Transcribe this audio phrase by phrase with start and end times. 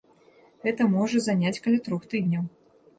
[0.63, 2.53] Гэта можа заняць каля трох тыдняў.